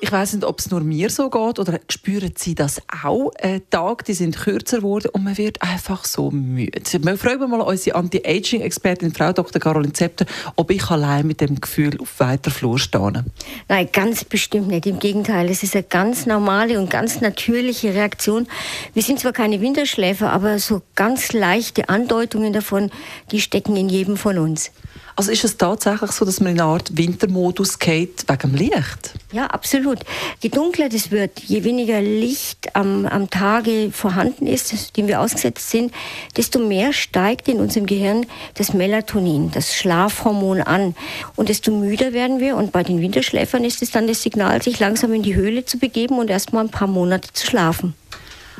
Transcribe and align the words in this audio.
ich 0.00 0.12
weiß 0.12 0.34
nicht, 0.34 0.44
ob 0.44 0.60
es 0.60 0.70
nur 0.70 0.80
mir 0.80 1.10
so 1.10 1.28
geht 1.30 1.58
oder 1.58 1.80
spüren 1.88 2.32
Sie 2.36 2.54
das 2.54 2.80
auch? 3.02 3.32
Äh, 3.36 3.60
Tage 3.70 4.04
die 4.04 4.14
sind 4.14 4.36
kürzer 4.36 4.78
geworden 4.78 5.08
und 5.12 5.24
man 5.24 5.36
wird 5.36 5.60
einfach 5.62 6.04
so 6.04 6.30
müde. 6.30 6.80
Wir 7.02 7.16
fragen 7.16 7.50
mal 7.50 7.60
unsere 7.60 7.96
Anti-Aging-Expertin, 7.96 9.12
Frau 9.12 9.32
Dr. 9.32 9.60
Caroline 9.60 9.92
Zepter, 9.92 10.26
ob 10.56 10.70
ich 10.70 10.88
allein 10.90 11.26
mit 11.26 11.40
dem 11.40 11.60
Gefühl 11.60 12.00
auf 12.00 12.20
weiter 12.20 12.50
Flur 12.50 12.78
stehe. 12.78 13.24
Nein, 13.68 13.88
ganz 13.92 14.24
bestimmt 14.24 14.68
nicht. 14.68 14.86
Im 14.86 14.98
Gegenteil, 14.98 15.50
es 15.50 15.62
ist 15.62 15.74
eine 15.74 15.84
ganz 15.84 16.26
normale 16.26 16.78
und 16.78 16.90
ganz 16.90 17.20
natürliche 17.20 17.94
Reaktion. 17.94 18.46
Wir 18.94 19.02
sind 19.02 19.20
zwar 19.20 19.32
keine 19.32 19.60
Winterschläfer, 19.60 20.30
aber 20.30 20.58
so 20.58 20.82
ganz 20.94 21.32
leichte 21.32 21.88
Andeutungen 21.88 22.52
davon, 22.52 22.90
die 23.30 23.40
stecken 23.40 23.76
in 23.76 23.88
jedem 23.88 24.16
von 24.16 24.38
uns. 24.38 24.70
Also 25.18 25.32
ist 25.32 25.42
es 25.42 25.56
tatsächlich 25.56 26.12
so, 26.12 26.24
dass 26.24 26.38
man 26.38 26.52
in 26.52 26.60
eine 26.60 26.70
Art 26.70 26.96
Wintermodus 26.96 27.80
geht 27.80 28.24
wegen 28.28 28.52
dem 28.52 28.54
Licht? 28.54 29.14
Ja, 29.32 29.46
absolut. 29.46 29.98
Je 30.38 30.48
dunkler 30.48 30.88
das 30.88 31.10
wird, 31.10 31.40
je 31.40 31.64
weniger 31.64 32.00
Licht 32.00 32.76
am, 32.76 33.04
am 33.04 33.28
Tage 33.28 33.90
vorhanden 33.90 34.46
ist, 34.46 34.96
dem 34.96 35.08
wir 35.08 35.20
ausgesetzt 35.20 35.70
sind, 35.70 35.92
desto 36.36 36.60
mehr 36.60 36.92
steigt 36.92 37.48
in 37.48 37.58
unserem 37.58 37.86
Gehirn 37.86 38.26
das 38.54 38.74
Melatonin, 38.74 39.50
das 39.50 39.74
Schlafhormon 39.74 40.60
an. 40.60 40.94
Und 41.34 41.48
desto 41.48 41.72
müder 41.72 42.12
werden 42.12 42.38
wir. 42.38 42.56
Und 42.56 42.70
bei 42.70 42.84
den 42.84 43.00
Winterschläfern 43.00 43.64
ist 43.64 43.82
es 43.82 43.90
dann 43.90 44.06
das 44.06 44.22
Signal, 44.22 44.62
sich 44.62 44.78
langsam 44.78 45.12
in 45.12 45.24
die 45.24 45.34
Höhle 45.34 45.64
zu 45.64 45.80
begeben 45.80 46.20
und 46.20 46.30
erst 46.30 46.52
mal 46.52 46.60
ein 46.60 46.70
paar 46.70 46.86
Monate 46.86 47.32
zu 47.32 47.44
schlafen. 47.44 47.94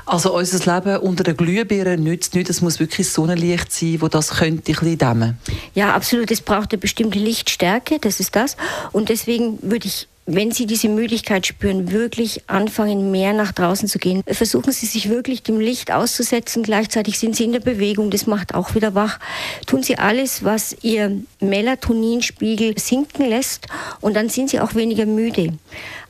Also 0.09 0.35
unser 0.35 0.75
Leben 0.75 0.97
unter 1.01 1.23
der 1.23 1.35
Glühbirne 1.35 1.99
nützt 1.99 2.35
nicht, 2.35 2.49
es 2.49 2.63
muss 2.63 2.81
wirklich 2.81 3.11
Sonnenlicht 3.11 3.71
sein, 3.71 4.01
wo 4.01 4.09
das 4.09 4.31
könnte 4.31 4.73
ein 4.73 4.75
bisschen 4.75 4.97
dämmen. 4.97 5.39
Ja, 5.75 5.95
absolut. 5.95 6.31
Es 6.31 6.41
braucht 6.41 6.73
eine 6.73 6.79
bestimmte 6.79 7.19
Lichtstärke, 7.19 7.99
das 8.01 8.19
ist 8.19 8.35
das. 8.35 8.57
Und 8.93 9.11
deswegen 9.11 9.59
würde 9.61 9.87
ich 9.87 10.09
wenn 10.31 10.51
Sie 10.51 10.67
diese 10.67 10.91
Müdigkeit 10.91 11.47
spüren, 11.47 11.91
wirklich 11.91 12.43
anfangen, 12.49 13.11
mehr 13.11 13.33
nach 13.33 13.53
draußen 13.53 13.89
zu 13.89 13.99
gehen. 13.99 14.23
Versuchen 14.27 14.73
Sie 14.73 14.85
sich 14.85 15.09
wirklich 15.09 15.43
dem 15.43 15.59
Licht 15.59 15.91
auszusetzen. 15.91 16.63
Gleichzeitig 16.63 17.19
sind 17.19 17.35
Sie 17.35 17.45
in 17.45 17.53
der 17.53 17.61
Bewegung. 17.61 18.11
Das 18.11 18.27
macht 18.27 18.55
auch 18.55 18.75
wieder 18.75 18.95
wach. 18.95 19.19
Tun 19.67 19.83
Sie 19.83 19.97
alles, 19.97 20.45
was 20.45 20.77
Ihr 20.83 21.23
Melatoninspiegel 21.41 22.79
sinken 22.79 23.27
lässt. 23.27 23.69
Und 24.03 24.15
dann 24.17 24.29
sind 24.29 24.51
Sie 24.51 24.61
auch 24.61 24.75
weniger 24.75 25.07
müde. 25.07 25.55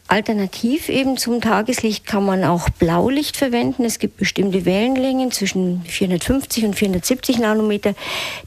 Alternativ 0.09 0.89
eben 0.89 1.19
zum 1.19 1.43
Tageslicht 1.43 2.07
kann 2.07 2.25
man 2.25 2.43
auch 2.43 2.71
Blaulicht 2.71 3.37
verwenden. 3.37 3.85
Es 3.85 3.99
gibt 3.99 4.17
bestimmte 4.17 4.65
Wellenlängen 4.65 5.31
zwischen 5.31 5.83
450 5.83 6.65
und 6.65 6.75
470 6.75 7.39
Nanometer, 7.39 7.95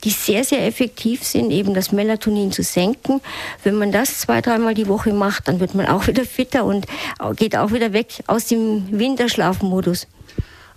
die 0.03 0.09
sehr, 0.09 0.43
sehr 0.43 0.65
effektiv 0.65 1.23
sind, 1.23 1.51
eben 1.51 1.75
das 1.75 1.91
Melatonin 1.91 2.51
zu 2.51 2.63
senken. 2.63 3.21
Wenn 3.63 3.75
man 3.75 3.91
das 3.91 4.21
zwei, 4.21 4.41
dreimal 4.41 4.73
die 4.73 4.87
Woche 4.87 5.13
macht, 5.13 5.47
dann 5.47 5.59
wird 5.59 5.75
man 5.75 5.85
auch 5.85 6.07
wieder 6.07 6.25
fitter 6.25 6.65
und 6.65 6.87
geht 7.35 7.55
auch 7.55 7.71
wieder 7.71 7.93
weg 7.93 8.07
aus 8.25 8.47
dem 8.47 8.87
Winterschlafmodus. 8.91 10.07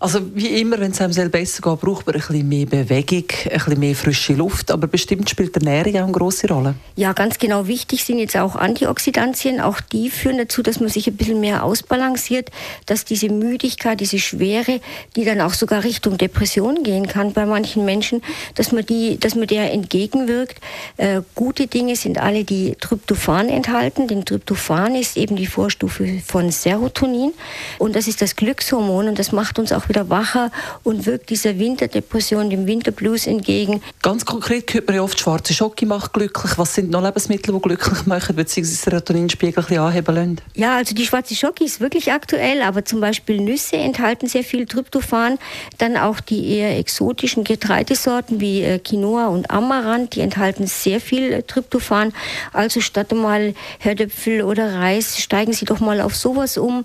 Also 0.00 0.20
wie 0.34 0.60
immer, 0.60 0.78
wenn 0.80 0.90
es 0.90 1.00
einem 1.00 1.12
selbst 1.12 1.32
besser 1.32 1.62
geht, 1.62 1.80
braucht 1.80 2.06
man 2.06 2.14
ein 2.16 2.20
bisschen 2.20 2.48
mehr 2.48 2.66
Bewegung, 2.66 3.24
ein 3.44 3.58
bisschen 3.58 3.80
mehr 3.80 3.94
frische 3.94 4.34
Luft, 4.34 4.70
aber 4.70 4.86
bestimmt 4.86 5.30
spielt 5.30 5.54
die 5.56 5.64
Ernährung 5.64 5.96
auch 5.96 6.04
eine 6.04 6.12
große 6.12 6.48
Rolle. 6.48 6.74
Ja, 6.96 7.12
ganz 7.12 7.38
genau 7.38 7.66
wichtig 7.66 8.04
sind 8.04 8.18
jetzt 8.18 8.36
auch 8.36 8.56
Antioxidantien. 8.56 9.60
Auch 9.60 9.80
die 9.80 10.10
führen 10.10 10.38
dazu, 10.38 10.62
dass 10.62 10.80
man 10.80 10.88
sich 10.88 11.06
ein 11.06 11.16
bisschen 11.16 11.40
mehr 11.40 11.64
ausbalanciert, 11.64 12.50
dass 12.86 13.04
diese 13.04 13.28
Müdigkeit, 13.28 14.00
diese 14.00 14.18
Schwere, 14.18 14.80
die 15.16 15.24
dann 15.24 15.40
auch 15.40 15.54
sogar 15.54 15.84
Richtung 15.84 16.18
Depression 16.18 16.82
gehen 16.82 17.06
kann 17.06 17.32
bei 17.32 17.46
manchen 17.46 17.84
Menschen, 17.84 18.22
dass 18.56 18.72
man, 18.72 18.84
die, 18.84 19.18
dass 19.18 19.34
man 19.34 19.46
der 19.46 19.72
entgegenwirkt. 19.72 20.60
Äh, 20.96 21.22
gute 21.34 21.66
Dinge 21.66 21.96
sind 21.96 22.18
alle, 22.18 22.44
die 22.44 22.76
Tryptophan 22.80 23.48
enthalten. 23.48 24.08
Denn 24.08 24.24
Tryptophan 24.24 24.94
ist 24.94 25.16
eben 25.16 25.36
die 25.36 25.46
Vorstufe 25.46 26.20
von 26.26 26.50
Serotonin 26.50 27.32
und 27.78 27.96
das 27.96 28.08
ist 28.08 28.22
das 28.22 28.36
Glückshormon 28.36 29.08
und 29.08 29.18
das 29.18 29.32
macht 29.32 29.58
uns 29.58 29.72
auch 29.72 29.83
wieder 29.88 29.94
wieder 29.94 30.10
wacher 30.10 30.50
und 30.82 31.06
wirkt 31.06 31.30
dieser 31.30 31.58
Winterdepression, 31.58 32.50
dem 32.50 32.66
Winterblues 32.66 33.26
entgegen. 33.26 33.82
Ganz 34.02 34.24
konkret 34.24 34.72
hört 34.74 34.86
man 34.86 34.96
ja 34.96 35.02
oft, 35.02 35.18
schwarze 35.18 35.54
Schoki 35.54 35.86
macht 35.86 36.12
glücklich. 36.12 36.58
Was 36.58 36.74
sind 36.74 36.90
noch 36.90 37.02
Lebensmittel, 37.02 37.54
die 37.54 37.60
glücklich 37.60 38.06
machen, 38.06 38.36
beziehungsweise 38.36 38.76
Serotoninspiegel 38.82 39.62
ein 39.62 39.66
bisschen 39.66 39.82
anheben 39.82 40.14
lassen? 40.14 40.40
Ja, 40.54 40.76
also 40.76 40.94
die 40.94 41.06
schwarze 41.06 41.34
Schoki 41.34 41.64
ist 41.64 41.80
wirklich 41.80 42.12
aktuell, 42.12 42.62
aber 42.62 42.84
zum 42.84 43.00
Beispiel 43.00 43.40
Nüsse 43.40 43.76
enthalten 43.76 44.26
sehr 44.26 44.44
viel 44.44 44.66
Tryptophan. 44.66 45.38
Dann 45.78 45.96
auch 45.96 46.20
die 46.20 46.48
eher 46.48 46.78
exotischen 46.78 47.44
Getreidesorten 47.44 48.40
wie 48.40 48.62
äh, 48.62 48.78
Quinoa 48.78 49.28
und 49.28 49.50
Amaranth, 49.50 50.14
die 50.14 50.20
enthalten 50.20 50.66
sehr 50.66 51.00
viel 51.00 51.32
äh, 51.32 51.42
Tryptophan. 51.42 52.12
Also 52.52 52.80
statt 52.80 53.12
mal 53.12 53.54
Herdöpfel 53.78 54.42
oder 54.42 54.74
Reis, 54.74 55.20
steigen 55.20 55.52
Sie 55.52 55.66
doch 55.66 55.78
mal 55.80 56.00
auf 56.00 56.16
sowas 56.16 56.58
um. 56.58 56.84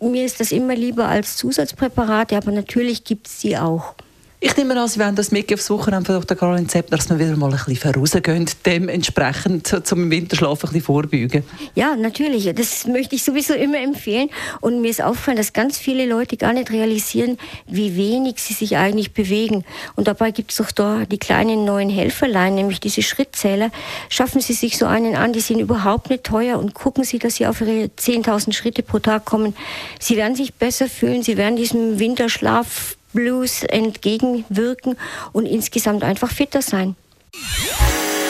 Mir 0.00 0.24
ist 0.24 0.40
das 0.40 0.52
immer 0.52 0.74
lieber 0.74 1.08
als 1.08 1.36
Zusatzpräparat, 1.36 2.30
aber 2.38 2.52
natürlich 2.52 3.04
gibt 3.04 3.26
es 3.26 3.40
sie 3.40 3.58
auch. 3.58 3.94
Ich 4.40 4.56
nehme 4.56 4.80
an, 4.80 4.86
Sie 4.86 5.00
werden 5.00 5.16
das 5.16 5.32
mitgeben 5.32 5.58
aufs 5.58 5.68
Wochenende 5.68 6.06
von 6.06 6.20
Dr. 6.20 6.36
Caroline 6.36 6.68
Zepter, 6.68 6.96
dass 6.96 7.10
wir 7.10 7.18
wieder 7.18 7.36
mal 7.36 7.50
ein 7.52 7.58
bisschen 7.58 7.92
vorausgehen, 7.92 8.48
dementsprechend 8.64 9.84
zum 9.84 10.08
Winterschlaf 10.08 10.62
ein 10.62 10.68
bisschen 10.68 10.82
vorbeugen. 10.82 11.42
Ja, 11.74 11.96
natürlich. 11.96 12.48
Das 12.54 12.86
möchte 12.86 13.16
ich 13.16 13.24
sowieso 13.24 13.54
immer 13.54 13.78
empfehlen. 13.78 14.30
Und 14.60 14.80
mir 14.80 14.90
ist 14.90 15.02
aufgefallen, 15.02 15.38
dass 15.38 15.52
ganz 15.52 15.76
viele 15.76 16.06
Leute 16.06 16.36
gar 16.36 16.52
nicht 16.52 16.70
realisieren, 16.70 17.36
wie 17.66 17.96
wenig 17.96 18.38
sie 18.38 18.54
sich 18.54 18.76
eigentlich 18.76 19.12
bewegen. 19.12 19.64
Und 19.96 20.06
dabei 20.06 20.30
gibt 20.30 20.52
es 20.52 20.58
doch 20.58 20.70
da 20.70 21.04
die 21.04 21.18
kleinen 21.18 21.64
neuen 21.64 21.90
Helferlein, 21.90 22.54
nämlich 22.54 22.78
diese 22.78 23.02
Schrittzähler. 23.02 23.72
Schaffen 24.08 24.40
Sie 24.40 24.52
sich 24.52 24.78
so 24.78 24.86
einen 24.86 25.16
an, 25.16 25.32
die 25.32 25.40
sind 25.40 25.58
überhaupt 25.58 26.10
nicht 26.10 26.22
teuer 26.22 26.60
und 26.60 26.74
gucken 26.74 27.02
Sie, 27.02 27.18
dass 27.18 27.34
Sie 27.34 27.46
auf 27.48 27.60
Ihre 27.60 27.86
10.000 27.86 28.52
Schritte 28.52 28.84
pro 28.84 29.00
Tag 29.00 29.24
kommen. 29.24 29.56
Sie 29.98 30.16
werden 30.16 30.36
sich 30.36 30.54
besser 30.54 30.88
fühlen, 30.88 31.24
Sie 31.24 31.36
werden 31.36 31.56
diesem 31.56 31.98
Winterschlaf 31.98 32.97
Blues 33.12 33.62
entgegenwirken 33.64 34.96
und 35.32 35.46
insgesamt 35.46 36.04
einfach 36.04 36.30
fitter 36.30 36.62
sein. 36.62 36.96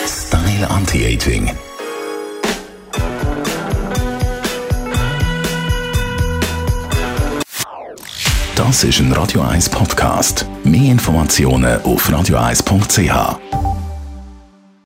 Style 0.07 0.69
Anti-Aging. 0.69 1.51
Das 8.55 8.85
ist 8.85 8.99
ein 8.99 9.13
Radio 9.13 9.43
1 9.43 9.71
Podcast. 9.71 10.45
Mehr 10.65 10.91
Informationen 10.91 11.81
auf 11.83 12.11
radio1.ch. 12.11 13.68